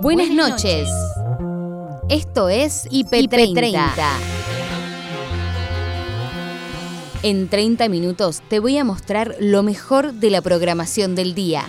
[0.00, 0.88] Buenas noches.
[2.08, 3.78] Esto es IP30.
[7.24, 11.64] En 30 minutos te voy a mostrar lo mejor de la programación del día.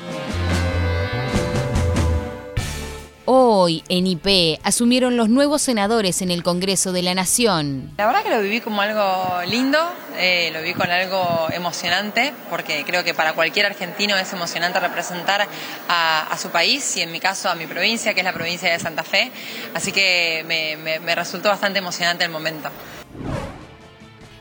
[3.32, 7.92] Hoy en IP asumieron los nuevos senadores en el Congreso de la Nación.
[8.00, 9.78] La verdad que lo viví como algo lindo,
[10.18, 15.48] eh, lo viví con algo emocionante, porque creo que para cualquier argentino es emocionante representar
[15.88, 18.80] a, su país y en mi caso a mi provincia, que es la provincia de
[18.80, 19.32] Santa Fe.
[19.76, 22.72] Así que me resultó bastante emocionante el momento.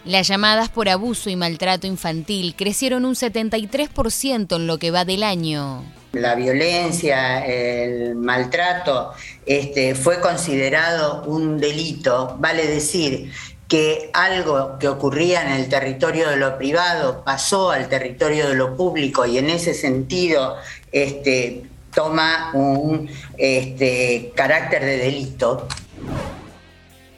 [0.07, 5.25] Las llamadas por abuso y maltrato infantil crecieron un 73% en lo que va del
[5.25, 9.13] año la violencia, el maltrato,
[9.47, 13.33] este, fue considerado un delito, vale decir
[13.69, 18.77] que algo que ocurría en el territorio de lo privado pasó al territorio de lo
[18.77, 20.57] público y en ese sentido
[20.91, 25.69] este, toma un este, carácter de delito.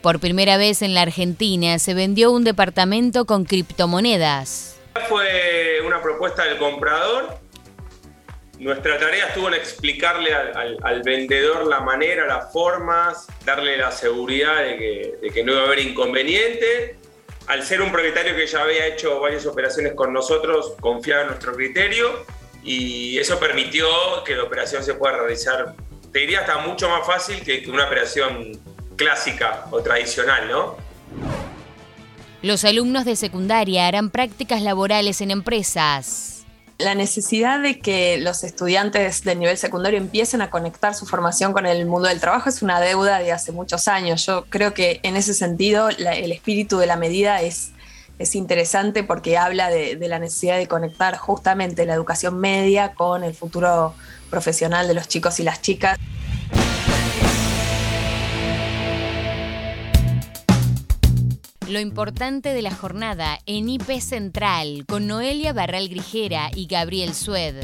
[0.02, 4.76] Por primera vez en la Argentina se vendió un departamento con criptomonedas.
[5.08, 7.39] Fue una propuesta del comprador
[8.60, 15.30] nuestra tarea estuvo en explicarle al, vendedor la manera, las formas, darle la seguridad de
[15.32, 16.96] que, no iba a haber inconveniente.
[17.46, 21.54] Al ser un propietario que ya había hecho varias operaciones con nosotros, confiaba en nuestro
[21.54, 22.26] criterio
[22.62, 23.86] y eso permitió
[24.26, 25.74] que la operación se pueda realizar,
[26.12, 28.60] te diría hasta mucho más fácil que, una operación
[28.96, 30.76] clásica o tradicional, ¿no?
[32.42, 36.39] Los alumnos de secundaria harán prácticas laborales en empresas
[36.80, 41.66] la necesidad de que los estudiantes del nivel secundario empiecen a conectar su formación con
[41.66, 44.24] el mundo del trabajo es una deuda de hace muchos años.
[44.26, 47.70] Yo creo que en ese sentido el espíritu de la medida es,
[48.18, 53.34] es interesante porque habla de, la necesidad de conectar justamente la educación media con el
[53.34, 53.94] futuro
[54.30, 55.98] profesional de los chicos y las chicas.
[61.70, 67.54] Lo importante de la jornada en IP Central con Noelia Barral Grijera y Gabriel Sued.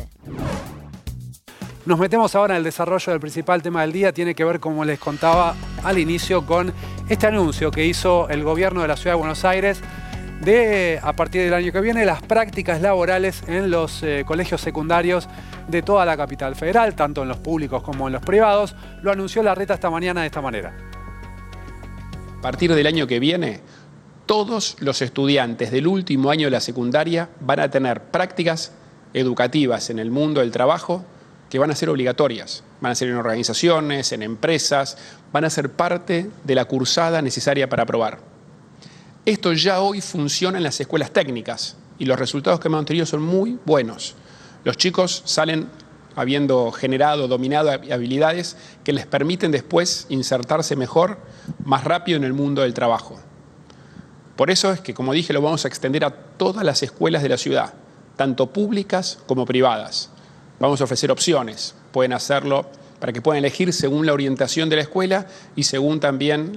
[1.87, 4.13] Nos metemos ahora en el desarrollo del principal tema del día.
[4.13, 6.73] Tiene que ver, como les contaba al inicio, con
[7.09, 9.81] este anuncio que hizo el gobierno de la Ciudad de Buenos Aires
[10.41, 15.29] de, a partir del año que viene, las prácticas laborales en los eh, colegios secundarios
[15.67, 18.77] de toda la capital federal, tanto en los públicos como en los privados.
[19.03, 20.77] Lo anunció la reta esta mañana de esta manera.
[22.39, 23.63] A partir del año que viene,
[24.27, 28.73] todos los estudiantes del último año de la secundaria van a tener prácticas
[29.15, 31.05] educativas en el mundo del trabajo
[31.49, 32.65] que van a ser obligatorias.
[32.81, 34.99] Van a ser en organizaciones, en empresas,
[35.33, 38.19] van a ser parte de la cursada necesaria para aprobar.
[39.25, 43.23] Esto ya hoy funciona en las escuelas técnicas y los resultados que hemos tenido son
[43.23, 44.17] muy buenos.
[44.65, 45.69] Los chicos salen
[46.17, 51.19] habiendo generado, dominado habilidades que les permiten después insertarse mejor,
[51.65, 53.21] más rápido en el mundo del trabajo.
[54.37, 57.31] Por eso es que, como dije, lo vamos a extender a todas las escuelas de
[57.31, 57.73] la ciudad,
[58.17, 60.11] tanto públicas como privadas.
[60.61, 61.75] Vamos a ofrecer opciones.
[61.91, 62.67] Pueden hacerlo
[63.01, 66.53] para que puedan elegir según la orientación de la escuela y según también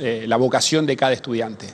[0.00, 1.68] eh, la vocación de cada estudiante.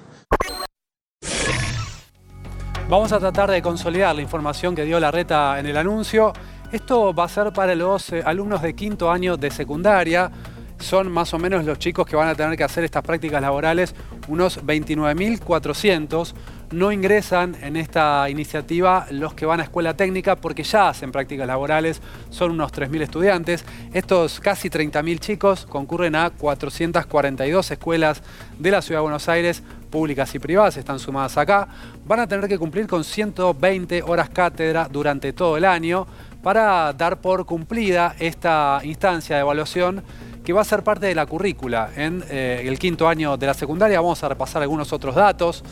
[2.89, 6.33] Vamos a tratar de consolidar la información que dio la reta en el anuncio.
[6.71, 10.31] Esto va a ser para los eh, alumnos de quinto año de secundaria
[10.79, 13.95] son más o menos los chicos que van a tener que hacer estas prácticas laborales,
[14.29, 16.35] unos 29.400.
[16.71, 21.47] No ingresan en esta iniciativa los que van a escuela técnica porque ya hacen prácticas
[21.47, 23.65] laborales, son unos 3.000 estudiantes.
[23.95, 28.23] Estos casi 30.000 chicos concurren a 442 escuelas
[28.59, 31.69] de la Ciudad de Buenos Aires, públicas y privadas, están sumadas acá.
[32.05, 36.07] Van a tener que cumplir con 120 horas cátedra durante todo el año
[36.43, 40.03] para dar por cumplida esta instancia de evaluación
[40.49, 43.53] que va a ser parte de la currícula en eh, el quinto año de la
[43.53, 44.01] secundaria.
[44.01, 45.63] Vamos a repasar algunos otros datos.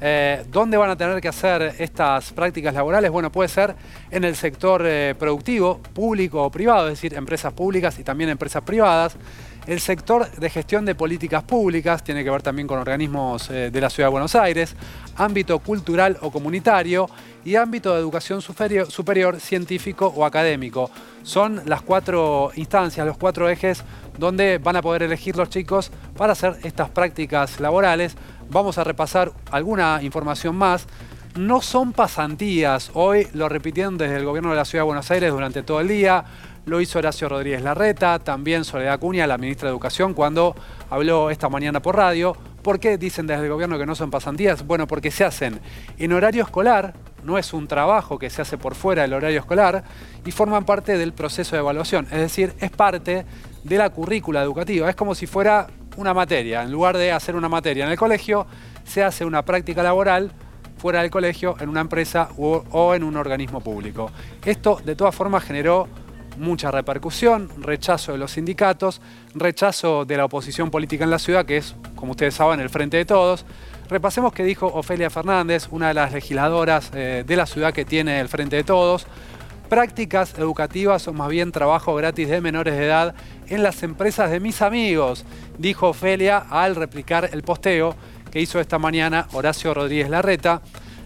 [0.00, 3.10] Eh, ¿Dónde van a tener que hacer estas prácticas laborales?
[3.10, 3.74] Bueno, puede ser
[4.08, 8.62] en el sector eh, productivo, público o privado, es decir, empresas públicas y también empresas
[8.62, 9.16] privadas.
[9.66, 13.90] El sector de gestión de políticas públicas tiene que ver también con organismos de la
[13.90, 14.74] Ciudad de Buenos Aires,
[15.16, 17.08] ámbito cultural o comunitario
[17.44, 20.90] y ámbito de educación superior, superior científico o académico.
[21.22, 23.84] Son las cuatro instancias, los cuatro ejes
[24.18, 28.16] donde van a poder elegir los chicos para hacer estas prácticas laborales.
[28.48, 30.86] Vamos a repasar alguna información más.
[31.36, 35.30] No son pasantías, hoy lo repitieron desde el gobierno de la Ciudad de Buenos Aires
[35.30, 36.24] durante todo el día,
[36.70, 40.54] lo hizo Horacio Rodríguez Larreta, también Soledad Cuña, la ministra de Educación, cuando
[40.88, 42.36] habló esta mañana por radio.
[42.62, 44.64] ¿Por qué dicen desde el gobierno que no son pasantías?
[44.64, 45.60] Bueno, porque se hacen
[45.98, 46.94] en horario escolar,
[47.24, 49.82] no es un trabajo que se hace por fuera del horario escolar
[50.24, 53.26] y forman parte del proceso de evaluación, es decir, es parte
[53.64, 57.48] de la currícula educativa, es como si fuera una materia, en lugar de hacer una
[57.48, 58.46] materia en el colegio,
[58.84, 60.30] se hace una práctica laboral
[60.80, 64.10] fuera del colegio, en una empresa o, en un organismo público.
[64.44, 65.86] Esto de todas formas generó
[66.38, 69.00] mucha repercusión, rechazo de los sindicatos,
[69.34, 72.96] rechazo de la oposición política en la ciudad, que es, como ustedes saben, el frente
[72.96, 73.44] de todos.
[73.88, 78.20] Repasemos qué dijo Ofelia Fernández, una de las legisladoras eh, de la ciudad que tiene
[78.20, 79.06] el frente de todos.
[79.68, 83.14] Prácticas educativas o más bien trabajo gratis de menores de edad
[83.48, 85.24] en las empresas de mis amigos,
[85.58, 87.94] dijo Ofelia al replicar el posteo
[88.30, 90.62] que hizo esta mañana Horacio Rodríguez Larreta.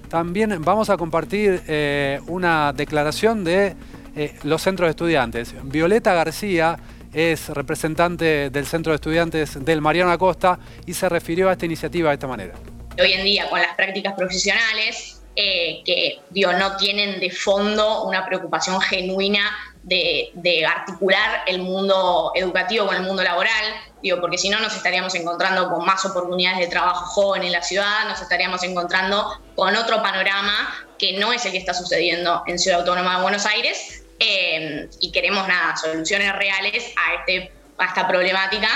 [0.09, 3.75] También vamos a compartir eh, una declaración de
[4.17, 5.55] eh, los centros de estudiantes.
[5.65, 6.79] Violeta García
[7.13, 12.11] es representante del Centro de Estudiantes del Mariano Acosta y se refirió a esta iniciativa
[12.11, 12.55] de esta manera.
[13.01, 18.81] Hoy en día, con las prácticas profesionales, eh, que no tienen de fondo una preocupación
[18.81, 19.51] genuina
[19.83, 23.65] de, articular el mundo educativo con el mundo laboral,
[24.01, 27.63] digo, porque si no nos estaríamos encontrando con más oportunidades de trabajo joven en la
[27.63, 32.59] ciudad, nos estaríamos encontrando con otro panorama que no es el que está sucediendo en
[32.59, 38.07] Ciudad Autónoma de Buenos Aires, eh, y queremos nada, soluciones reales a, este, a esta
[38.07, 38.69] problemática,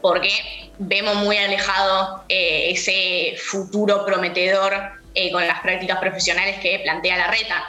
[0.00, 0.30] porque
[0.78, 4.74] vemos muy alejado eh, ese futuro prometedor
[5.14, 7.64] eh, con las prácticas profesionales que plantea la reta.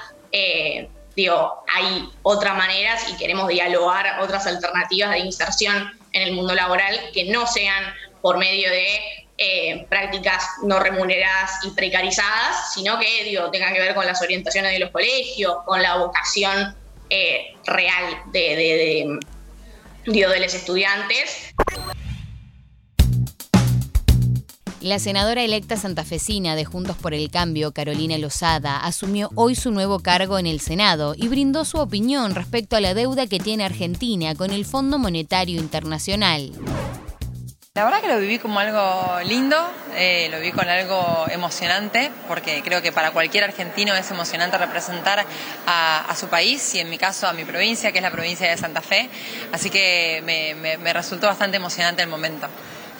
[1.13, 6.97] Digo, hay otras maneras y queremos dialogar otras alternativas de inserción en el mundo laboral
[7.13, 13.73] que no sean por medio de prácticas no remuneradas y precarizadas, sino que digo, tengan
[13.73, 16.75] que ver con las orientaciones de los colegios, con la vocación
[17.11, 19.19] eh, real de, de,
[20.05, 21.53] de, de los estudiantes.
[24.79, 29.99] La senadora electa santafesina de Juntos por el Cambio, Carolina Lozada, asumió hoy su nuevo
[29.99, 34.33] cargo en el Senado y brindó su opinión respecto a la deuda que tiene Argentina
[34.33, 36.51] con el Fondo Monetario Internacional.
[37.73, 39.55] La verdad que lo viví como algo lindo,
[39.95, 45.25] eh, lo viví con algo emocionante, porque creo que para cualquier argentino es emocionante representar
[45.65, 48.57] a, su país y en mi caso a mi provincia, que es la provincia de
[48.57, 49.09] Santa Fe.
[49.53, 50.21] Así que
[50.81, 52.49] me resultó bastante emocionante el momento.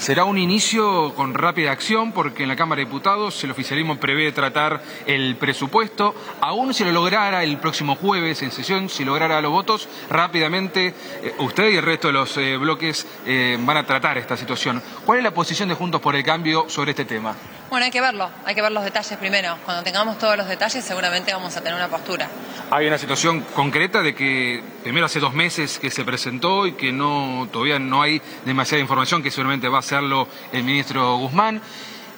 [0.01, 4.31] Será un inicio con rápida acción porque en la Cámara de Diputados el oficialismo prevé
[4.31, 6.15] tratar el presupuesto.
[6.42, 11.36] Aún si lo lograra el próximo jueves en sesión, si lograra los votos, rápidamente eh,
[11.38, 14.81] usted y el resto de los eh, bloques eh, van a tratar esta situación.
[15.06, 17.36] ¿Cuál es la posición de Juntos por el Cambio sobre este tema?
[17.71, 19.57] Bueno, hay que verlo, hay que ver los detalles primero.
[19.63, 22.27] Cuando tengamos todos los detalles seguramente vamos a tener una postura.
[22.69, 26.91] Hay una situación concreta de que primero hace dos meses que se presentó y que
[26.91, 31.62] no todavía no hay demasiada información, que seguramente va a hacerlo el ministro Guzmán.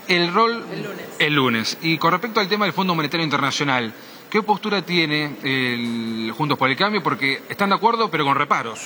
[0.07, 1.05] El rol el lunes.
[1.19, 1.77] El lunes.
[1.83, 3.93] Y con respecto al tema del Fondo Monetario Internacional,
[4.31, 7.03] ¿qué postura tiene el Juntos por el Cambio?
[7.03, 8.79] Porque están de acuerdo, pero con reparos.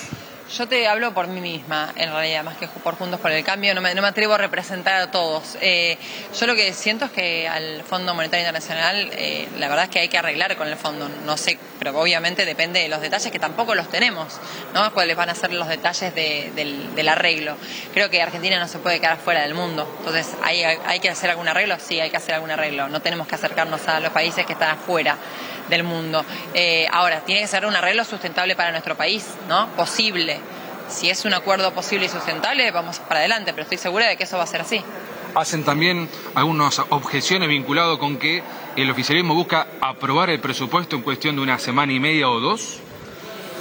[0.56, 3.74] Yo te hablo por mí misma, en realidad, más que por Juntos por el Cambio.
[3.74, 5.58] No me, atrevo a representar a todos.
[5.60, 5.98] Eh,
[6.38, 9.98] yo lo que siento es que al Fondo Monetario Internacional, eh, la verdad es que
[9.98, 11.06] hay que arreglar con el fondo.
[11.26, 14.40] No sé, pero obviamente depende de los detalles, que tampoco los tenemos,
[14.72, 14.90] ¿no?
[14.94, 17.56] Cuáles van a ser los detalles del, arreglo.
[17.92, 19.86] Creo que Argentina no se puede quedar fuera del mundo.
[19.98, 21.76] Entonces, ¿hay, ¿hay que hacer algún arreglo?
[21.78, 22.88] Sí, hay que hacer algún arreglo.
[22.88, 25.18] No tenemos que acercarnos a los países que están afuera
[25.68, 26.24] del mundo.
[26.54, 29.68] Eh, ahora, tiene que ser un arreglo sustentable para nuestro país, ¿no?
[29.76, 30.40] Posible.
[30.88, 34.24] Si es un acuerdo posible y sustentable, vamos para adelante, pero estoy segura de que
[34.24, 34.82] eso va a ser así.
[35.34, 38.42] Hacen también algunas objeciones vinculadas con que
[38.76, 42.78] el oficialismo busca aprobar el presupuesto en cuestión de una semana y media o dos.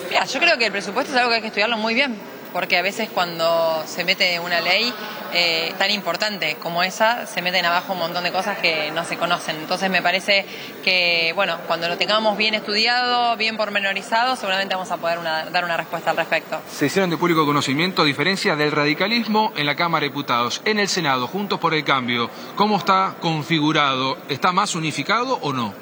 [0.09, 2.17] Mira, yo creo que el presupuesto es algo que hay que estudiarlo muy bien
[2.57, 4.91] porque a veces cuando se mete una ley
[5.31, 9.15] eh, tan importante como esa, se meten abajo un montón de cosas que no se
[9.15, 9.57] conocen.
[9.57, 10.43] Entonces me parece
[10.83, 15.77] que, bueno, cuando lo tengamos bien estudiado, bien pormenorizado, seguramente vamos a poder dar una
[15.77, 16.59] respuesta al respecto.
[16.67, 20.59] Se hicieron de público conocimiento diferencias del radicalismo en la Cámara de Diputados.
[20.65, 24.17] En el Senado, Juntos por el Cambio, ¿cómo está configurado?
[24.29, 25.75] ¿Está más unificado o no?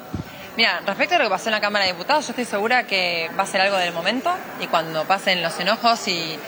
[0.56, 3.30] Mira, respecto a lo que pasó en la Cámara de Diputados, yo estoy segura que
[3.38, 6.38] va a ser algo del momento y cuando pasen los enojos y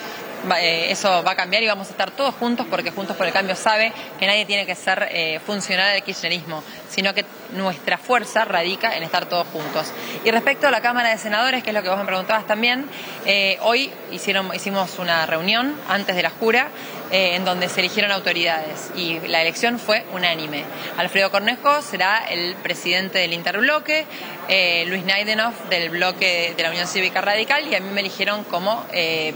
[0.61, 3.33] eh, eso va a cambiar y vamos a estar todos juntos porque Juntos por el
[3.33, 8.45] Cambio sabe que nadie tiene que ser eh, funcional del kirchnerismo, sino que nuestra fuerza
[8.45, 9.93] radica en estar todos juntos.
[10.25, 12.87] Y respecto a la Cámara de Senadores, que es lo que vos me preguntabas también,
[13.26, 16.69] eh, hoy hicieron, hicimos una reunión antes de la jura
[17.11, 20.64] eh, en donde se eligieron autoridades y la elección fue unánime.
[20.97, 24.07] Alfredo Cornejo será el presidente del interbloque,
[24.49, 28.45] eh, Luis Naidenov del bloque de la Unión Cívica Radical y a mí me eligieron
[28.45, 28.85] como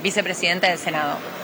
[0.02, 1.41] vicepresidente del Senado.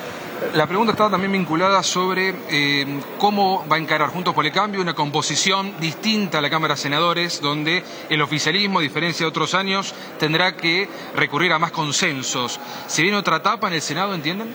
[0.54, 4.80] La pregunta estaba también vinculada sobre eh, cómo va a encarar Juntos por el Cambio
[4.80, 9.54] una composición distinta a la Cámara de Senadores, donde el oficialismo, a diferencia de otros
[9.54, 12.60] años, tendrá que recurrir a más consensos.
[12.86, 14.54] ¿Se viene otra etapa en el Senado, entienden?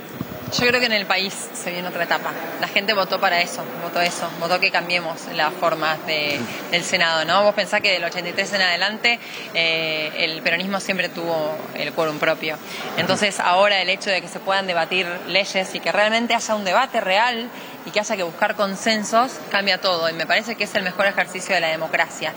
[0.53, 2.31] Yo creo que en el país se viene otra etapa.
[2.61, 7.43] La gente votó para eso, votó eso, votó que cambiemos las formas del Senado, ¿no?
[7.43, 9.19] Vos pensás que del 83 en adelante
[9.55, 12.55] eh, el peronismo siempre tuvo el quórum propio.
[12.97, 16.65] Entonces ahora el hecho de que se puedan debatir leyes y que realmente haya un
[16.65, 17.49] debate real
[17.87, 21.07] y que haya que buscar consensos cambia todo y me parece que es el mejor
[21.07, 22.31] ejercicio de la democracia.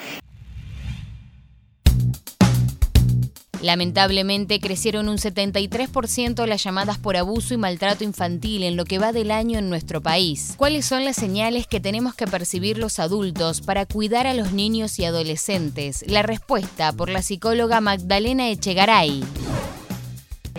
[3.62, 9.12] Lamentablemente crecieron un 73% las llamadas por abuso y maltrato infantil en lo que va
[9.12, 10.54] del año en nuestro país.
[10.56, 14.98] ¿Cuáles son las señales que tenemos que percibir los adultos para cuidar a los niños
[14.98, 16.04] y adolescentes?
[16.06, 19.25] La respuesta por la psicóloga Magdalena Echegaray.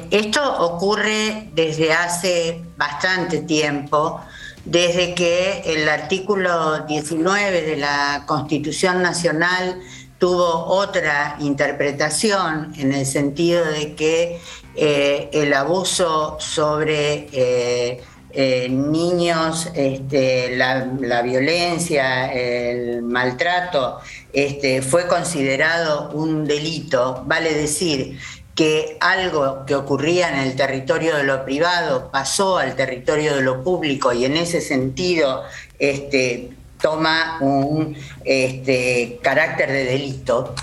[0.09, 4.21] Esto ocurre desde hace bastante tiempo,
[4.63, 9.81] desde que el artículo 19 de la Constitución Nacional
[10.17, 14.39] tuvo otra interpretación en el sentido de que
[14.75, 23.99] eh, el abuso sobre eh, eh, niños, este, la, violencia, el maltrato,
[24.33, 28.19] este, fue considerado un delito, vale decir
[28.53, 33.63] que algo que ocurría en el territorio de lo privado pasó al territorio de lo
[33.63, 35.43] público y en ese sentido
[35.77, 36.49] este,
[36.81, 40.53] toma un este, carácter de delito,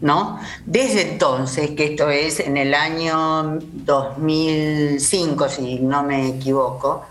[0.00, 0.40] ¿no?
[0.64, 7.04] Desde entonces, que esto es en el año 2005, si no me equivoco,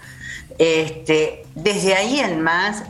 [0.57, 2.83] este, desde ahí en más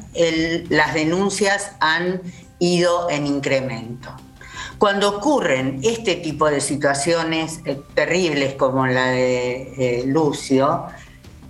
[0.70, 2.22] las denuncias han
[2.60, 4.10] ido en incremento.
[4.78, 10.86] Cuando ocurren este tipo de situaciones eh, terribles como la de eh, Lucio,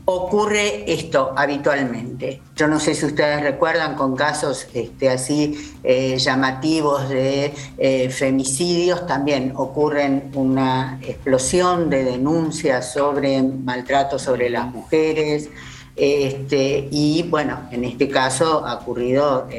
[0.10, 2.42] ocurre esto habitualmente.
[2.56, 9.06] Yo no sé si ustedes recuerdan con casos este, así eh, llamativos de eh, femicidios,
[9.06, 15.50] también ocurren una explosión de denuncias sobre maltrato sobre las mujeres.
[15.98, 19.50] Este, y bueno, en este caso ha ocurrido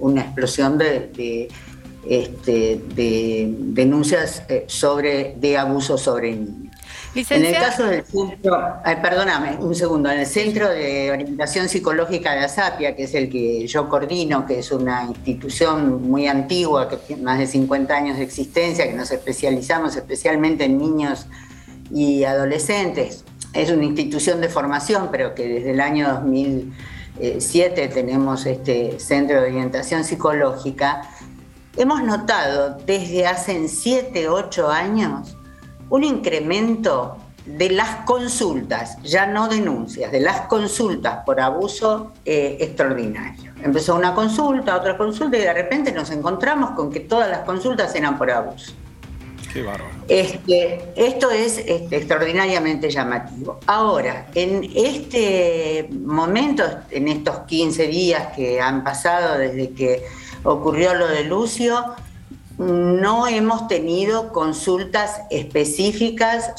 [0.00, 1.48] una explosión de,
[2.04, 6.73] este, denuncias eh, sobre, de abuso sobre niños.
[7.16, 8.58] En el caso del centro,
[9.00, 13.68] perdóname, un segundo, en el Centro de Orientación Psicológica de Asapia, que es el que
[13.68, 18.24] yo coordino, que es una institución muy antigua, que tiene más de 50 años de
[18.24, 21.26] existencia, que nos especializamos especialmente en niños
[21.92, 23.24] y adolescentes.
[23.52, 29.50] Es una institución de formación, pero que desde el año 2007 tenemos este Centro de
[29.50, 31.02] Orientación Psicológica.
[31.76, 35.36] Hemos notado desde hace 7, 8 años
[35.90, 43.52] un incremento de las consultas, ya no denuncias, de las consultas por abuso eh, extraordinario.
[43.62, 47.94] Empezó una consulta, otra consulta y de repente nos encontramos con que todas las consultas
[47.94, 48.72] eran por abuso.
[49.52, 49.90] Qué bárbaro.
[50.08, 53.60] Este, esto es este, extraordinariamente llamativo.
[53.66, 60.02] Ahora, en este momento, en estos 15 días que han pasado desde que
[60.42, 61.94] ocurrió lo de Lucio,
[62.58, 66.52] no hemos tenido consultas específicas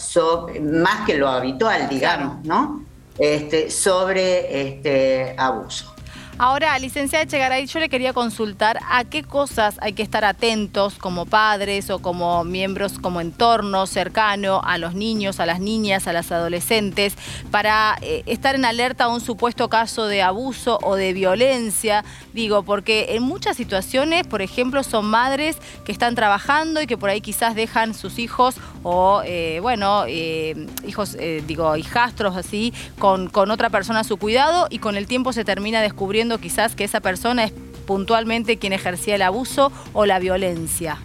[0.62, 2.84] más que lo habitual, digamos, ¿no?
[3.18, 5.95] Este, sobre este abuso.
[6.38, 11.26] Ahora, licenciada Echegaray, yo le quería consultar a qué cosas hay que estar atentos como
[11.26, 16.34] padres o como miembros como entorno cercano a los niños, a las niñas, a las
[16.34, 17.16] adolescentes,
[17.52, 22.04] para eh, estar en alerta a un supuesto caso de abuso o de violencia.
[22.34, 27.10] Digo, porque en muchas situaciones, por ejemplo, son madres que están trabajando y que por
[27.10, 31.16] ahí quizás dejan sus hijos o, eh, bueno, eh, hijos,
[31.48, 35.46] digo, hijastros así, con, con otra persona a su cuidado y con el tiempo se
[35.46, 37.54] termina descubriendo quizás que esa persona es
[37.86, 40.98] puntualmente quien ejercía el abuso o la violencia?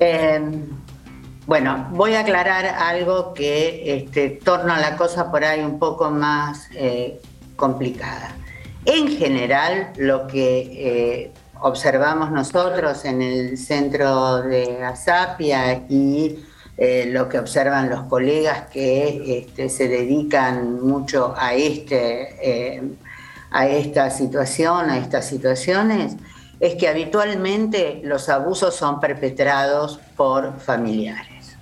[0.00, 0.66] Em,
[1.46, 6.68] bueno, voy a aclarar algo que este, torna la cosa por ahí un poco más
[6.72, 7.20] eh,
[7.56, 8.32] complicada.
[8.86, 16.44] En general, lo que eh, observamos nosotros en el centro de Asapia y
[16.76, 22.82] eh, lo que observan los colegas que este, se dedican mucho a, este, eh,
[23.50, 26.16] a esta situación, a estas situaciones,
[26.58, 31.56] es que habitualmente los abusos son perpetrados por familiares.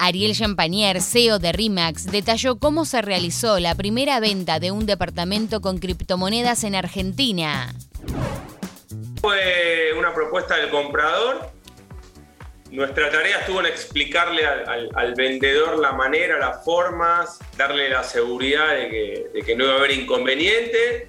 [0.00, 5.60] Ariel Champagnier, CEO de RIMAX, detalló cómo se realizó la primera venta de un departamento
[5.60, 7.72] con criptomonedas en Argentina
[9.24, 11.48] fue una propuesta del comprador.
[12.70, 18.90] nuestra tarea estuvo en explicarle al, vendedor la manera, las formas, darle la seguridad de
[18.90, 21.08] que, de que no iba a haber inconveniente.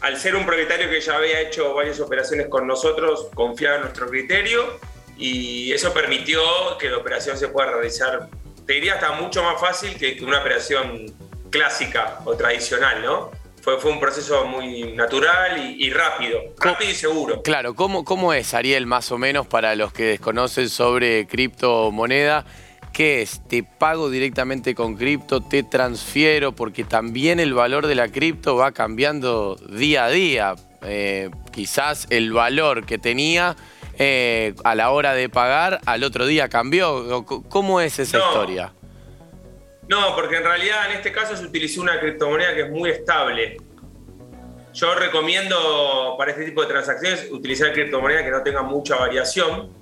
[0.00, 4.06] Al ser un propietario que ya había hecho varias operaciones con nosotros, confiaba en nuestro
[4.06, 4.78] criterio
[5.18, 6.40] y eso permitió
[6.78, 8.28] que la operación se pueda realizar,
[8.64, 11.06] te diría, hasta mucho más fácil que una operación
[11.50, 13.32] clásica o tradicional, ¿no?
[13.66, 17.42] Fue, fue un proceso muy natural y, rápido, rápido y seguro.
[17.42, 22.44] Claro, ¿cómo, ¿cómo es, Ariel, más o menos, para los que desconocen sobre criptomoneda?
[22.92, 23.42] ¿Qué es?
[23.48, 25.40] ¿Te pago directamente con cripto?
[25.40, 26.52] ¿Te transfiero?
[26.52, 30.54] Porque también el valor de la cripto va cambiando día a día.
[30.82, 33.56] Eh, quizás el valor que tenía
[33.98, 37.26] eh, a la hora de pagar al otro día cambió.
[37.48, 38.72] ¿Cómo es esa historia?
[39.88, 43.56] No, porque en realidad en este caso se utilizó una criptomoneda que es muy estable.
[44.72, 49.72] Yo recomiendo para este tipo de transacciones utilizar criptomonedas que no tengan mucha variación.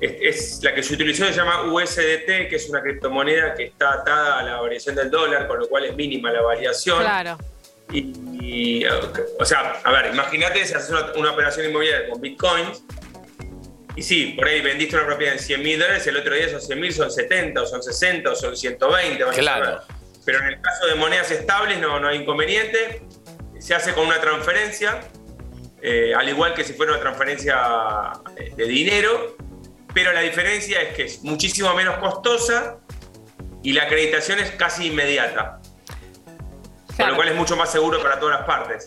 [0.00, 4.38] Es, la que se utilizó se llama USDT, que es una criptomoneda que está atada
[4.38, 7.00] a la variación del dólar, con lo cual es mínima la variación.
[7.00, 7.38] Claro.
[7.92, 8.84] Y,
[9.38, 12.82] o sea, a ver, imagínate si haces una, una operación inmobiliaria con bitcoins
[13.96, 16.66] y sí, por ahí vendiste una propiedad en 100 mil dólares, el otro día esos
[16.66, 19.24] 100 mil son 70, o son 60, o son 120.
[19.38, 19.80] Claro.
[20.24, 23.02] Pero en el caso de monedas estables no, no hay inconveniente.
[23.58, 25.00] Se hace con una transferencia,
[25.80, 28.12] eh, al igual que si fuera una transferencia
[28.54, 29.36] de dinero,
[29.94, 32.80] pero la diferencia es que es muchísimo menos costosa
[33.62, 35.60] y la acreditación es casi inmediata.
[36.98, 38.86] Con lo cual es mucho más seguro para todas las partes.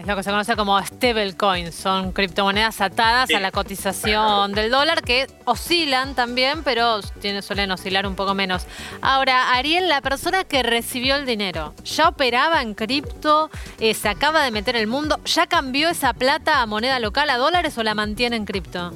[0.00, 5.02] Es lo que se conoce como stablecoins, son criptomonedas atadas a la cotización del dólar
[5.02, 7.00] que oscilan también, pero
[7.42, 8.66] suelen oscilar un poco menos.
[9.02, 13.50] Ahora, Ariel, la persona que recibió el dinero, ¿ya operaba en cripto?
[13.78, 15.20] Eh, ¿Se acaba de meter en el mundo?
[15.26, 18.94] ¿Ya cambió esa plata a moneda local, a dólares o la mantiene en cripto?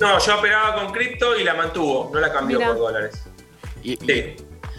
[0.00, 3.22] No, yo operaba con cripto y la mantuvo, no la cambió por dólares.
[3.84, 3.96] sí.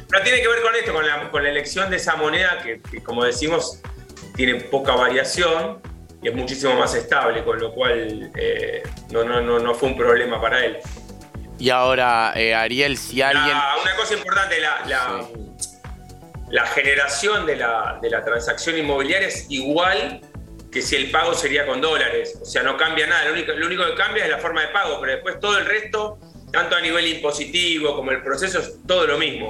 [0.09, 3.81] Pero tiene que ver con esto, con la, elección de esa moneda que como decimos,
[4.35, 5.81] tiene poca variación
[6.21, 9.97] y es muchísimo más estable, con lo cual eh, no, no, no, no, fue un
[9.97, 10.77] problema para él.
[11.57, 13.55] Y ahora, eh, Ariel, si alguien...
[13.55, 15.27] una cosa importante, la,
[16.49, 20.21] la, generación de la, de la transacción inmobiliaria es igual
[20.71, 22.37] que si el pago sería con dólares.
[22.41, 23.25] O sea, no cambia nada.
[23.25, 25.65] Lo único, lo único que cambia es la forma de pago, pero después todo el
[25.65, 26.19] resto,
[26.51, 29.49] tanto a nivel impositivo como el proceso, es todo lo mismo.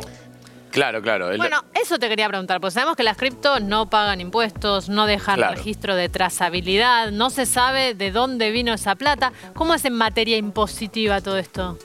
[0.72, 1.36] Claro, claro.
[1.36, 5.42] Bueno, eso te quería preguntar, porque sabemos que las criptos no pagan impuestos, no dejan
[5.42, 9.34] registro de trazabilidad, no se sabe de dónde vino esa plata.
[9.54, 11.78] ¿Cómo es en materia impositiva todo esto?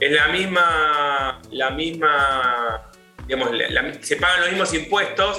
[0.00, 2.90] Es la misma, la misma,
[3.26, 3.50] digamos,
[4.00, 5.36] se pagan los mismos impuestos,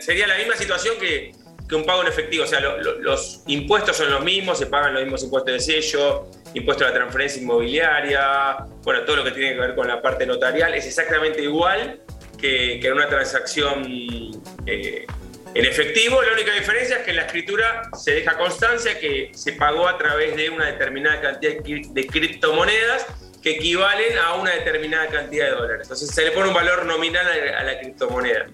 [0.00, 1.32] sería la misma situación que,
[1.74, 5.24] un pago en efectivo, o sea, los impuestos son los mismos, se pagan los mismos
[5.24, 9.74] impuestos de sello, impuesto a la transferencia inmobiliaria, bueno, todo lo que tiene que ver
[9.74, 12.00] con la parte notarial, es exactamente igual
[12.38, 13.84] que, en una transacción
[14.66, 15.06] eh,
[15.54, 16.22] en efectivo.
[16.22, 19.98] La única diferencia es que en la escritura se deja constancia que se pagó a
[19.98, 23.06] través de una determinada cantidad de criptomonedas
[23.42, 25.80] que equivalen a una determinada cantidad de dólares.
[25.82, 28.46] Entonces se le pone un valor nominal a la criptomoneda.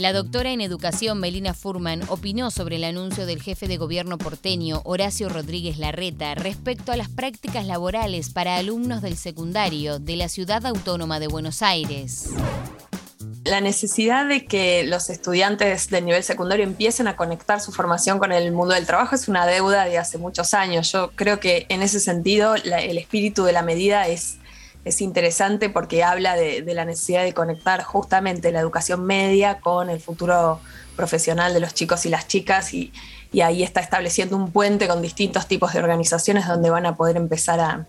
[0.00, 4.80] La doctora en educación Melina Furman opinó sobre el anuncio del jefe de gobierno porteño
[4.84, 10.64] Horacio Rodríguez Larreta respecto a las prácticas laborales para alumnos del secundario de la ciudad
[10.64, 12.30] autónoma de Buenos Aires.
[13.44, 18.32] La necesidad de que los estudiantes del nivel secundario empiecen a conectar su formación con
[18.32, 20.90] el mundo del trabajo es una deuda de hace muchos años.
[20.92, 24.39] Yo creo que en ese sentido el espíritu de la medida es
[24.84, 30.00] es interesante porque habla de, la necesidad de conectar justamente la educación media con el
[30.00, 30.60] futuro
[30.96, 32.92] profesional de los chicos y las chicas y,
[33.42, 37.60] ahí está estableciendo un puente con distintos tipos de organizaciones donde van a poder empezar
[37.60, 37.86] a,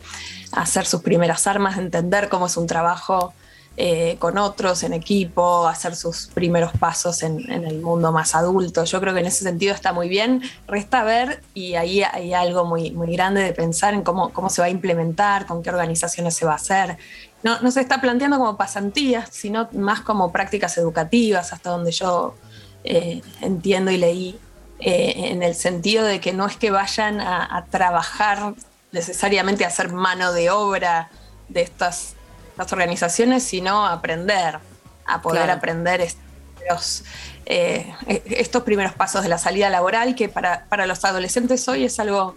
[0.52, 3.34] a hacer sus primeras armas, entender cómo es un trabajo
[3.78, 8.84] eh, con otros en equipo, hacer sus primeros pasos en, el mundo más adulto.
[8.84, 10.42] Yo creo que en ese sentido está muy bien.
[10.68, 14.62] Resta ver y ahí hay algo muy, muy grande de pensar en cómo, cómo se
[14.62, 16.98] va a implementar, con qué organizaciones se va a hacer.
[17.44, 22.36] No, no se está planteando como pasantías, sino más como prácticas educativas, hasta donde yo
[22.84, 24.40] eh, entiendo y leí,
[24.80, 28.54] eh, en el sentido de que no es que vayan a, a trabajar
[28.92, 31.10] necesariamente a hacer mano de obra
[31.48, 32.16] de estas
[32.58, 34.60] las organizaciones, sino aprender,
[35.06, 37.04] a poder aprender estos,
[37.46, 42.36] eh, estos primeros pasos de la salida laboral, que para, los adolescentes hoy es algo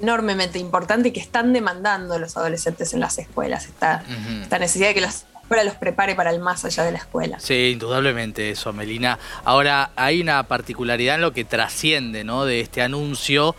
[0.00, 4.04] enormemente importante y que están demandando los adolescentes en las escuelas, esta,
[4.42, 7.38] esta necesidad de que las escuela los prepare para el más allá de la escuela.
[7.38, 9.18] Sí, indudablemente eso, Melina.
[9.44, 12.44] Ahora, hay una particularidad en lo que trasciende ¿no?
[12.44, 13.54] de este anuncio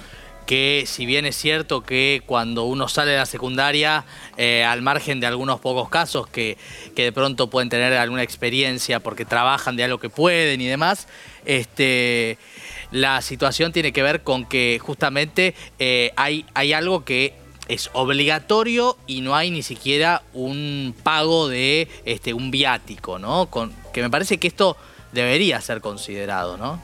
[0.47, 4.05] que si bien es cierto que cuando uno sale de la secundaria,
[4.37, 6.57] eh, al margen de algunos pocos casos que,
[6.95, 11.07] que, de pronto pueden tener alguna experiencia porque trabajan de algo que pueden y demás,
[11.45, 12.39] este,
[12.91, 17.33] la situación tiene que ver con que justamente eh, hay, hay algo que
[17.67, 23.47] es obligatorio y no hay ni siquiera un pago de este, un viático, ¿no?
[23.47, 24.77] Con, que me parece que esto
[25.11, 26.81] debería ser considerado, ¿no?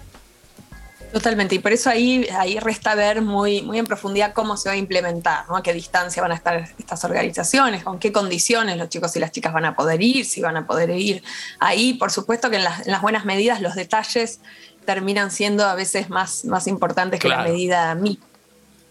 [1.13, 4.73] Totalmente, y por eso ahí, ahí resta ver muy, muy en profundidad cómo se va
[4.73, 5.55] a implementar, ¿no?
[5.55, 9.31] a qué distancia van a estar estas organizaciones, con qué condiciones los chicos y las
[9.31, 11.23] chicas van a poder ir, si van a poder ir.
[11.59, 14.39] Ahí, por supuesto que en las, en las buenas medidas los detalles
[14.87, 18.25] terminan siendo a veces más, más importantes que la medida mínima.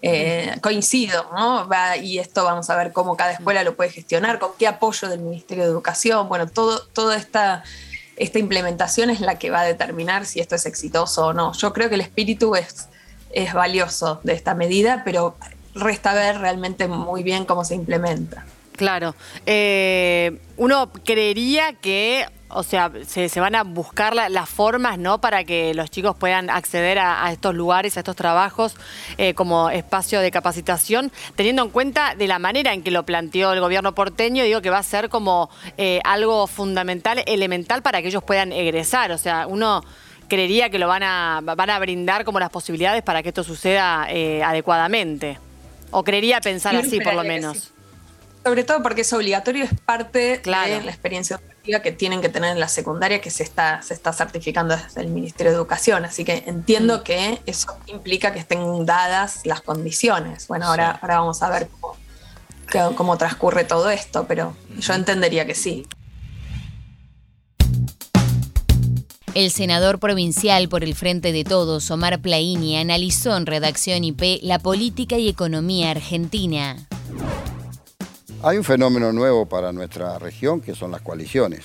[0.05, 1.69] Eh, coincido, ¿no?
[2.03, 5.21] y esto vamos a ver cómo cada escuela lo puede gestionar, con qué apoyo del
[5.21, 7.63] Ministerio de Educación, bueno, todo, toda esta,
[8.17, 11.53] esta implementación es la que va a determinar si esto es exitoso o no.
[11.53, 12.89] Yo creo que el espíritu es,
[13.33, 15.37] es valioso de esta medida, pero
[15.75, 18.45] resta ver realmente muy bien cómo se implementa.
[18.77, 19.15] Claro.
[19.47, 25.21] Eh, uno creería que o sea, se, van a buscar las formas, ¿no?
[25.21, 28.75] Para que los chicos puedan acceder a, estos lugares, a estos trabajos
[29.19, 33.53] eh, como espacio de capacitación, teniendo en cuenta de la manera en que lo planteó
[33.53, 38.09] el gobierno porteño, digo que va a ser como eh, algo fundamental, elemental para que
[38.09, 39.13] ellos puedan egresar.
[39.13, 39.83] O sea, uno
[40.29, 44.07] creería que lo van a, van a brindar como las posibilidades para que esto suceda
[44.09, 45.39] eh, adecuadamente.
[45.91, 47.73] O creería pensar así, por lo menos.
[48.45, 52.61] Sobre todo porque es obligatorio, es parte de la experiencia que tienen que tener en
[52.61, 56.05] la secundaria que se está, se está certificando desde el Ministerio de Educación.
[56.05, 57.03] Así que entiendo mm.
[57.03, 60.49] que eso implica que estén dadas las condiciones.
[60.49, 65.55] Bueno, ahora, ahora vamos a ver cómo, cómo transcurre todo esto, pero yo entendería que
[65.55, 65.87] sí.
[69.35, 74.59] El senador provincial por el Frente de Todos, Omar Plaini, analizó en Redacción IP la
[74.59, 76.77] política y economía argentina.
[78.45, 81.65] Hay un fenómeno nuevo para nuestra región que son las coaliciones.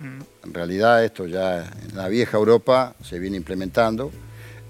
[0.00, 0.46] Mm.
[0.46, 4.10] En realidad esto ya en la vieja Europa se viene implementando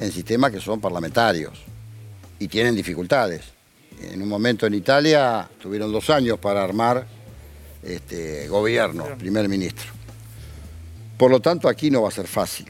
[0.01, 1.53] en sistemas que son parlamentarios
[2.41, 3.43] y tienen dificultades.
[4.03, 7.07] En un momento en Italia tuvieron dos años para armar
[7.85, 9.93] este, gobierno, primer ministro.
[11.17, 12.67] Por lo tanto aquí no va a ser fácil.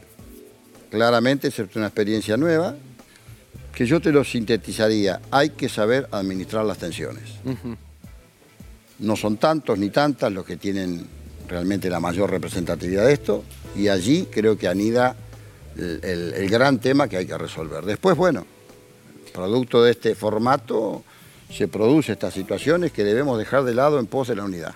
[0.91, 2.77] Claramente es una experiencia nueva
[3.75, 5.23] que yo te lo sintetizaría.
[5.31, 7.25] Hay que saber administrar las tensiones.
[8.99, 11.07] No son tantos ni tantas los que tienen
[11.49, 13.45] realmente la mayor representatividad de esto
[13.77, 15.17] y allí creo que anida
[15.77, 17.85] el, gran tema que hay que resolver.
[17.85, 18.47] Después, bueno,
[19.33, 21.03] producto de este formato
[21.53, 24.75] se producen estas situaciones que debemos dejar de lado en pos de la unidad.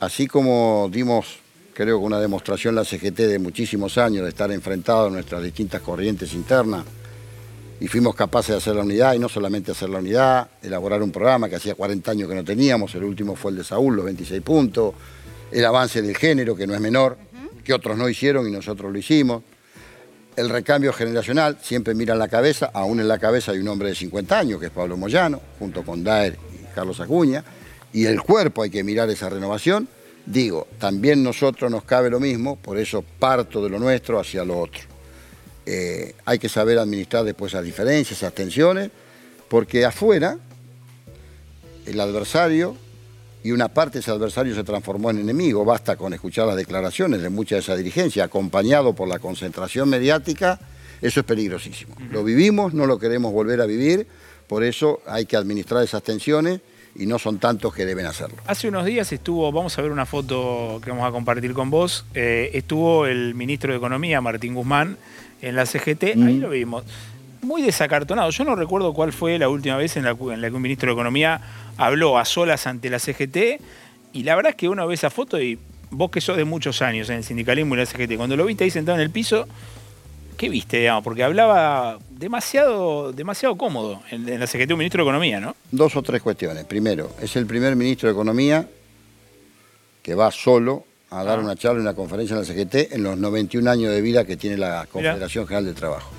[0.00, 1.38] Así como dimos,
[1.72, 5.80] creo que una demostración la CGT de muchísimos años de estar enfrentados a nuestras distintas
[5.80, 6.84] corrientes internas,
[7.80, 11.10] y fuimos capaces de hacer la unidad y no solamente hacer la unidad, elaborar un
[11.10, 14.04] programa que hacía 40 años que no teníamos, el último fue el de Saúl, los
[14.04, 14.94] 26 puntos,
[15.50, 17.18] el avance del género, que no es menor,
[17.64, 19.42] que otros no hicieron y nosotros lo hicimos,
[20.36, 23.94] el recambio generacional, siempre miran la cabeza, aún en la cabeza hay un hombre de
[23.94, 27.42] 50 años, que es Pablo Moyano, junto con Daer y Carlos Acuña,
[27.92, 29.88] y el cuerpo hay que mirar esa renovación,
[30.26, 34.60] digo, también nosotros nos cabe lo mismo, por eso parto de lo nuestro hacia lo
[34.60, 34.95] otro.
[35.66, 38.90] Eh, hay que saber administrar después esas diferencias, esas tensiones,
[39.48, 40.38] porque afuera
[41.86, 42.76] el adversario
[43.42, 45.64] y una parte de ese adversario se transformó en enemigo.
[45.64, 50.58] Basta con escuchar las declaraciones de mucha de esa dirigencia, acompañado por la concentración mediática,
[51.02, 51.94] eso es peligrosísimo.
[52.10, 54.06] Lo vivimos, no lo queremos volver a vivir,
[54.48, 56.60] por eso hay que administrar esas tensiones
[56.94, 58.36] y no son tantos que deben hacerlo.
[58.46, 62.04] Hace unos días estuvo, vamos a ver una foto que vamos a compartir con vos,
[62.14, 64.96] eh, estuvo el ministro de Economía, Martín Guzmán,
[65.42, 66.40] en la CGT, ahí mm.
[66.40, 66.84] lo vimos.
[67.42, 68.30] Muy desacartonado.
[68.30, 70.88] Yo no recuerdo cuál fue la última vez en la, en la que un ministro
[70.88, 71.40] de Economía
[71.76, 73.60] habló a solas ante la CGT.
[74.12, 75.58] Y la verdad es que uno ve esa foto y
[75.90, 78.64] vos que sos de muchos años en el sindicalismo y la CGT, cuando lo viste
[78.64, 79.46] ahí sentado en el piso,
[80.36, 81.04] ¿qué viste, digamos?
[81.04, 85.54] Porque hablaba demasiado, demasiado cómodo en, en la CGT un ministro de Economía, ¿no?
[85.70, 86.64] Dos o tres cuestiones.
[86.64, 88.68] Primero, es el primer ministro de Economía
[90.02, 91.42] que va solo a dar ah.
[91.42, 94.56] una charla, una conferencia en la CGT en los 91 años de vida que tiene
[94.56, 96.10] la Confederación General del Trabajo.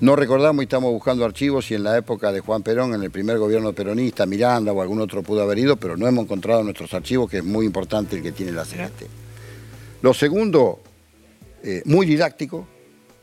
[0.00, 3.12] No recordamos y estamos buscando archivos si en la época de Juan Perón, en el
[3.12, 6.92] primer gobierno peronista, Miranda o algún otro pudo haber ido, pero no hemos encontrado nuestros
[6.92, 9.06] archivos, que es muy importante el que tiene la CGT.
[10.02, 10.80] Lo segundo,
[11.62, 12.66] eh, muy didáctico,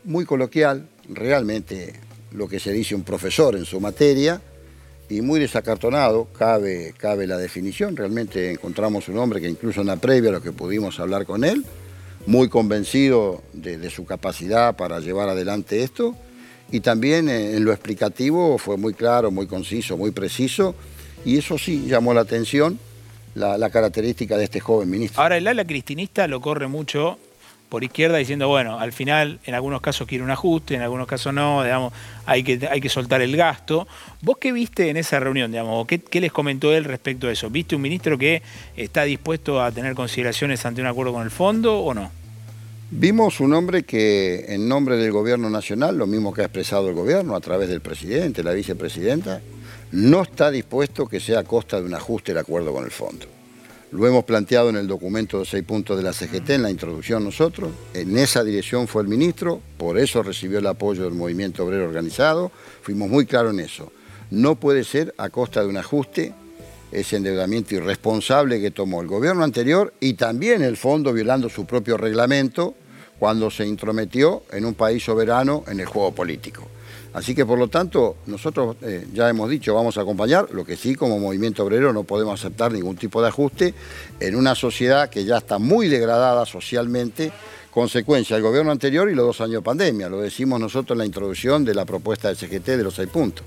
[0.05, 1.99] muy coloquial, realmente
[2.31, 4.41] lo que se dice un profesor en su materia,
[5.09, 9.97] y muy desacartonado, cabe, cabe la definición, realmente encontramos un hombre que incluso en la
[9.97, 11.65] previa, lo que pudimos hablar con él,
[12.27, 16.15] muy convencido de, su capacidad para llevar adelante esto,
[16.71, 20.75] y también eh, en lo explicativo fue muy claro, muy conciso, muy preciso,
[21.25, 22.79] y eso sí llamó la atención,
[23.33, 25.21] la, la característica de este joven ministro.
[25.21, 27.17] Ahora, el ala cristinista lo corre mucho
[27.69, 31.33] por izquierda diciendo, bueno, al final en algunos casos quiere un ajuste, en algunos casos
[31.33, 31.93] no, digamos,
[32.25, 33.87] hay que, hay que soltar el gasto.
[34.21, 35.85] ¿Vos qué viste en esa reunión, digamos?
[35.85, 37.49] ¿Qué, ¿Qué les comentó él respecto a eso?
[37.49, 38.41] ¿Viste un ministro que
[38.75, 42.11] está dispuesto a tener consideraciones ante un acuerdo con el fondo o no?
[42.91, 46.95] Vimos un hombre que en nombre del gobierno nacional, lo mismo que ha expresado el
[46.95, 49.41] gobierno a través del presidente, la vicepresidenta,
[49.91, 53.38] no está dispuesto que sea a costa de un ajuste el acuerdo con el fondo.
[53.91, 57.23] Lo hemos planteado en el documento de seis puntos de la CGT, en la introducción
[57.23, 57.71] nosotros.
[57.95, 62.51] En esa dirección fue el ministro, por eso recibió el apoyo del movimiento obrero organizado.
[62.83, 63.91] Fuimos muy claros en eso.
[64.29, 66.33] No puede ser a costa de un ajuste
[66.91, 71.97] ese endeudamiento irresponsable que tomó el gobierno anterior y también el fondo violando su propio
[71.97, 72.75] reglamento
[73.17, 76.67] cuando se intrometió en un país soberano en el juego político.
[77.13, 80.77] Así que por lo tanto, nosotros eh, ya hemos dicho, vamos a acompañar, lo que
[80.77, 83.73] sí como movimiento obrero no podemos aceptar ningún tipo de ajuste
[84.19, 87.31] en una sociedad que ya está muy degradada socialmente,
[87.71, 90.07] consecuencia del gobierno anterior y los dos años de pandemia.
[90.07, 93.43] Lo decimos nosotros en la introducción de la propuesta del CGT de los seis puntos.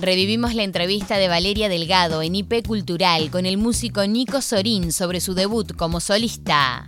[0.00, 5.20] Revivimos la entrevista de Valeria Delgado en IP Cultural con el músico Nico Sorín sobre
[5.20, 6.84] su debut como solista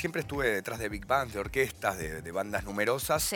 [0.00, 3.34] siempre estuve detrás de big bands, de orquestas, de, bandas numerosas.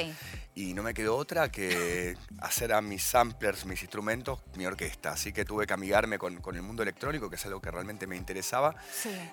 [0.56, 5.12] Y no me quedó otra que hacer a mis samplers, mis instrumentos, mi orquesta.
[5.12, 8.16] Así que tuve que amigarme con, el mundo electrónico, que es algo que realmente me
[8.16, 8.74] interesaba.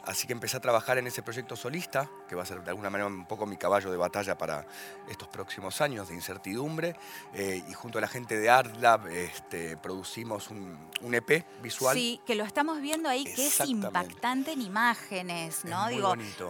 [0.04, 2.90] Así que empecé a trabajar en ese proyecto solista, que va a ser de alguna
[2.90, 4.68] manera un poco mi caballo de batalla para
[5.10, 6.98] estos próximos años de incertidumbre.
[7.34, 11.96] Eh, y junto a la gente de ArtLab este, producimos un, EP visual.
[11.96, 15.86] Sí, que lo estamos viendo ahí, que es impactante en imágenes, ¿no?
[15.86, 16.50] muy Digo, bonito.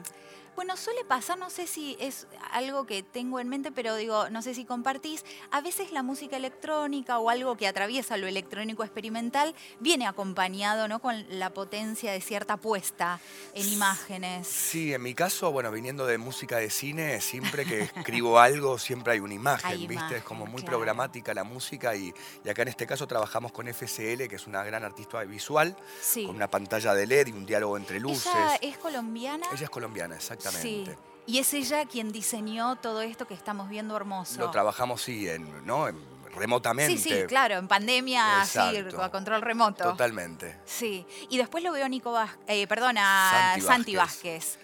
[0.00, 4.28] Um, bueno, suele pasar, no sé si es algo que tengo en mente, pero digo,
[4.30, 8.84] no sé si compartís, a veces la música electrónica o algo que atraviesa lo electrónico
[8.84, 10.98] experimental viene acompañado ¿no?
[11.00, 13.20] con la potencia de cierta puesta
[13.54, 14.46] en imágenes.
[14.46, 19.14] Sí, en mi caso, bueno, viniendo de música de cine, siempre que escribo algo, siempre
[19.14, 20.18] hay una imagen, Hay ¿viste?
[20.18, 20.78] es como muy claro.
[20.78, 22.12] programática la música y,
[22.44, 26.26] y acá en este caso trabajamos con FCL, que es una gran artista visual, Sí.
[26.26, 28.26] con una pantalla de LED y un diálogo entre luces.
[28.34, 29.46] Ella es colombiana.
[29.52, 30.16] Ella es colombiana,
[30.48, 30.92] exactamente.
[30.92, 30.98] Sí.
[31.26, 34.38] Y es ella quien diseñó todo esto que estamos viendo hermoso.
[34.40, 35.86] Lo trabajamos, sí, en, ¿no?
[35.88, 36.96] En- remotamente.
[36.96, 39.02] Sí, sí, claro, en pandemia, así, Exacto.
[39.02, 39.82] a control remoto.
[39.84, 40.58] Totalmente.
[40.64, 44.58] Sí, y después lo veo a Nico Vázquez, eh, perdón, a Santi Santi Vázquez,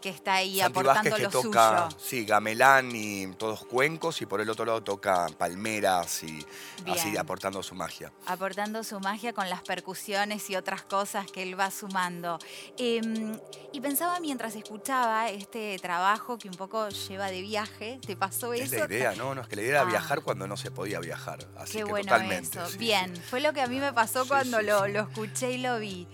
[0.00, 2.00] que está ahí Santi aportando Vázquez que lo toca, suyo.
[2.02, 6.44] sí, gamelán y todos cuencos y por el otro lado toca palmeras y
[6.90, 7.18] así Bien.
[7.18, 8.12] aportando su magia.
[8.26, 12.38] Aportando su magia con las percusiones y otras cosas que él va sumando.
[12.78, 13.38] Em,
[13.72, 18.72] y pensaba mientras escuchaba este trabajo que un poco lleva de viaje, ¿te pasó Es
[18.72, 18.86] eso?
[18.86, 19.34] la idea, ¿no?
[19.34, 19.84] No, es que la idea era Ah.
[19.84, 21.38] viajar cuando no se podía viajar.
[21.56, 22.58] Así Qué que bueno totalmente.
[22.58, 22.68] eso.
[22.70, 24.92] sí, Bien, fue lo que a mí me pasó cuando sí, lo, sí.
[24.92, 26.06] lo escuché y lo vi.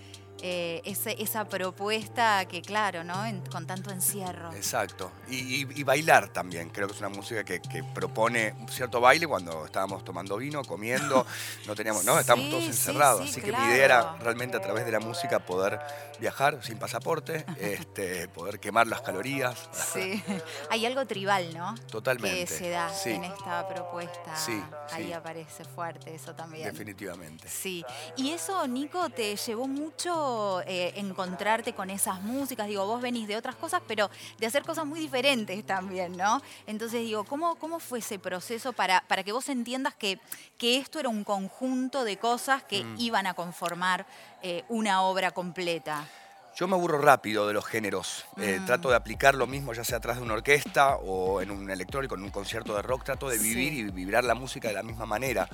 [0.45, 3.25] Eh, ese- esa propuesta que, claro, ¿no?
[3.25, 4.53] En- con tanto encierro.
[4.53, 5.13] Exacto.
[5.29, 6.69] Y, y- y bailar también.
[6.71, 10.65] Creo que es una música que, que propone un cierto baile cuando estábamos tomando vino,
[10.65, 11.25] comiendo,
[11.67, 12.19] no teníamos, ¿no?
[12.19, 13.23] Estábamos Sí, todos encerrados.
[13.25, 15.79] sí, Así que mi idea era realmente a través de la música poder
[16.19, 19.69] viajar sin pasaporte, este, poder quemar las calorías.
[19.93, 20.21] Sí.
[20.71, 21.75] Hay algo tribal, ¿no?
[21.89, 22.41] Totalmente.
[22.41, 24.35] Que se da en esta propuesta.
[24.37, 26.65] Sí, Ahí aparece fuerte eso también.
[26.69, 27.49] Definitivamente.
[27.49, 27.85] Sí,
[28.17, 30.31] y eso, Nico, te llevó mucho
[30.67, 32.67] eh, encontrarte con esas músicas.
[32.69, 36.41] Digo, vos venís de otras cosas, pero de hacer cosas muy diferentes también, ¿no?
[36.67, 40.19] Entonces, digo, ¿cómo, cómo fue ese proceso para, para que vos entiendas que,
[40.59, 42.97] que esto era un conjunto de cosas que Mm.
[42.99, 44.07] iban a conformar
[44.43, 46.09] eh, una obra completa?
[46.55, 48.27] Yo me aburro rápido de los géneros.
[48.37, 48.67] Eh, Mm.
[48.67, 52.15] trato de aplicar lo mismo, ya sea atrás de una orquesta o en un electrónico,
[52.15, 53.05] en un concierto de rock.
[53.05, 53.79] Trato de vivir Sí.
[53.79, 55.49] y vibrar la música de la misma manera.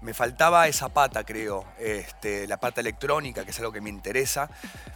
[0.00, 4.50] Me faltaba esa pata, creo, este, la pata electrónica, que es algo que me interesa.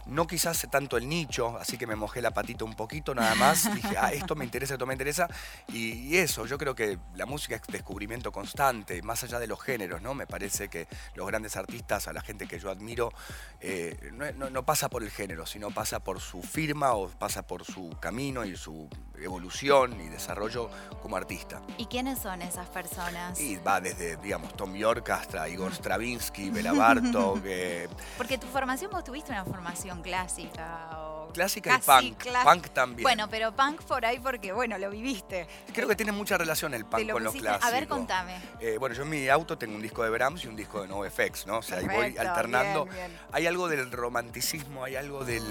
[0.07, 3.63] No quizás tanto el nicho, así que me mojé la patita un poquito nada más.
[3.73, 5.29] Dije, ah, esto me interesa, esto me interesa.
[5.69, 9.61] Y, y eso, yo creo que la música es descubrimiento constante, más allá de los
[9.61, 10.13] géneros, ¿no?
[10.13, 13.13] Me parece que los grandes artistas, a la gente que yo admiro,
[13.61, 17.47] eh, no, no- no pasa por el género, sino pasa por su firma o pasa
[17.47, 18.89] por su camino y su
[19.21, 20.69] evolución y desarrollo
[21.01, 21.61] como artista.
[21.77, 23.39] ¿Y quiénes son esas personas?
[23.39, 27.87] Y va desde, digamos, Tom York hasta Igor Stravinsky, Bela Bartok, eh,
[28.17, 31.04] Porque tu formación, vos tuviste una formación clásica
[31.35, 32.23] clásica Casi y punk.
[32.23, 33.03] clas- Punk también.
[33.03, 35.47] Bueno, pero punk por ahí porque, bueno, lo viviste.
[35.73, 37.65] Creo que tiene mucha relación el punk lo con lo clásico.
[37.67, 38.39] A ver, contame.
[38.59, 40.87] Eh, bueno, yo en mi auto tengo un disco de Brahms y un disco de
[40.87, 41.59] NoFX, ¿no?
[41.59, 42.85] O sea, ahí voy Perfecto, alternando.
[42.85, 43.19] bien, bien.
[43.31, 45.43] Hay algo del romanticismo, hay algo del,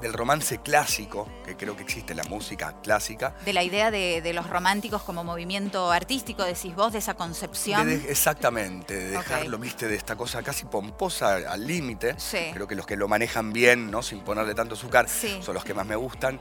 [0.00, 3.34] del romance clásico, que creo que existe en la música clásica.
[3.44, 7.86] De la idea de, de los románticos como movimiento artístico, decís vos, de esa concepción.
[7.86, 12.14] De de- exactamente, de dejarlo, viste, de esta cosa casi pomposa al límite.
[12.18, 12.50] Sí.
[12.52, 14.02] Creo que los que lo manejan bien, ¿no?
[14.02, 15.38] Sin ponerle tanto azúcar, Sí.
[15.40, 16.38] son los que más me gustan.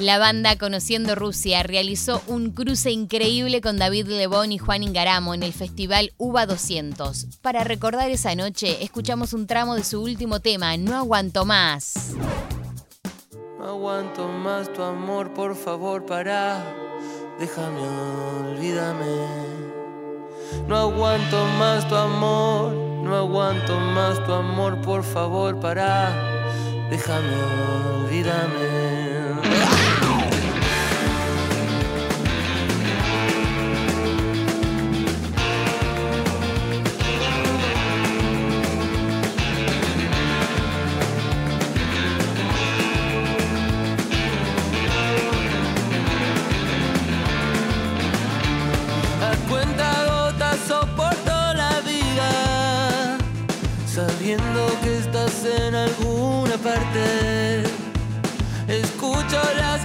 [0.00, 5.42] La banda Conociendo Rusia realizó un cruce increíble con David Lebón y Juan Ingaramo en
[5.42, 7.40] el festival UBA 200.
[7.42, 12.14] Para recordar esa noche, escuchamos un tramo de su último tema, No Aguanto Más.
[13.58, 16.64] No aguanto más tu amor, por favor, para.
[17.40, 19.04] Déjame, olvídame.
[20.68, 22.72] No aguanto más tu amor,
[23.08, 26.10] no aguanto más tu amor, por favor, para.
[26.90, 27.34] Déjame,
[28.04, 28.87] olvídame.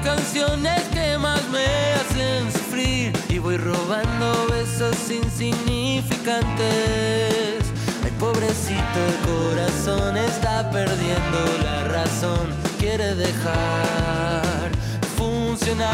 [0.04, 7.64] Canciones que más me hacen sufrir y voy robando besos insignificantes.
[8.04, 14.70] Ay, pobrecito, el corazón está perdiendo la razón, quiere dejar
[15.02, 15.94] de funcionar.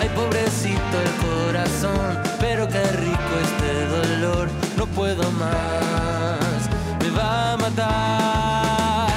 [0.00, 6.68] Ay, pobrecito el corazón, pero qué rico este dolor, no puedo más,
[7.00, 9.10] me va a matar.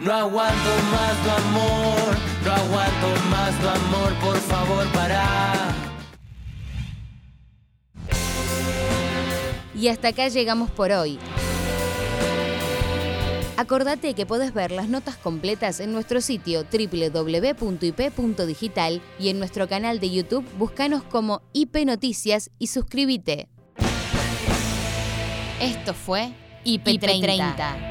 [0.00, 2.16] No aguanto más tu amor,
[2.52, 5.74] no aguanto más tu amor, por favor, para.
[9.74, 11.18] Y hasta acá llegamos por hoy.
[13.56, 17.80] Acordate que podés ver las notas completas en nuestro sitio www.ip.digital
[19.18, 23.48] y en nuestro canal de YouTube buscanos como IP Noticias y suscríbete.
[25.60, 26.32] Esto fue
[26.64, 27.90] IP30.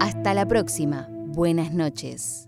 [0.00, 1.08] Hasta la próxima.
[1.38, 2.47] Buenas noches.